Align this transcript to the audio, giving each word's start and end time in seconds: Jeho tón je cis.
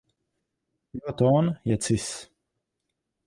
Jeho 0.95 1.13
tón 1.19 1.45
je 1.69 1.75
cis. 1.83 2.09